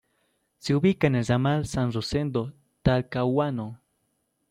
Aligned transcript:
Se 0.57 0.73
ubica 0.73 1.05
en 1.05 1.13
el 1.15 1.27
ramal 1.27 1.67
San 1.67 1.91
Rosendo-Talcahuano. 1.93 3.79